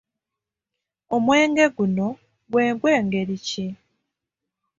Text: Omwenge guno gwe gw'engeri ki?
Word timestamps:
Omwenge 1.15 1.65
guno 1.75 2.07
gwe 2.51 2.65
gw'engeri 2.79 3.37
ki? 3.47 3.67